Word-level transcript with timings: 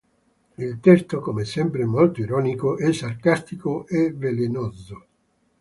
Il 0.57 0.79
testo, 0.79 1.19
come 1.19 1.45
sempre 1.45 1.85
molto 1.85 2.21
ironico, 2.21 2.75
è 2.75 2.91
sarcastico 2.91 3.85
e 3.85 4.11
velenoso. 4.11 5.05